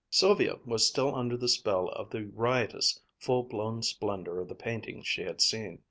[0.09, 5.05] Sylvia was still under the spell of the riotous, full blown splendor of the paintings
[5.05, 5.79] she had seen.